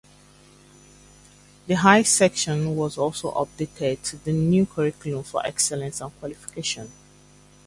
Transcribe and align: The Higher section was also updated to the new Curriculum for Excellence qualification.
The 1.67 1.75
Higher 1.75 2.03
section 2.05 2.75
was 2.75 2.97
also 2.97 3.31
updated 3.33 4.01
to 4.01 4.17
the 4.17 4.33
new 4.33 4.65
Curriculum 4.65 5.23
for 5.23 5.45
Excellence 5.45 5.99
qualification. 5.99 6.91